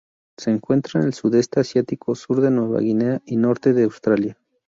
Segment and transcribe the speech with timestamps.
[0.35, 4.35] Se encuentra en el Sudeste asiático, sur de Nueva Guinea y norte de Australia.